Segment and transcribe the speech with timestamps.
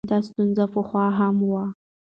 [0.09, 1.65] دا ستونزه پخوا هم وه.